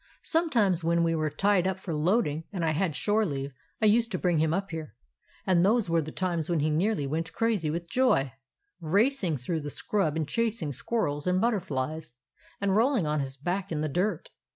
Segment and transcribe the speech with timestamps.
[0.23, 4.11] Sometimes when we were tied up for loading and I had shore leave I used
[4.13, 4.95] to bring him up here;
[5.45, 8.33] and those were the times when he nearly went crazy with joy,
[8.79, 12.13] racing through the scrub and chasing squirrels and butterflies,
[12.59, 14.31] and rolling on his back in the dirt.